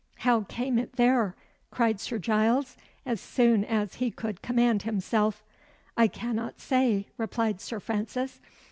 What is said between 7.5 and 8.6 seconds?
Sir Francis.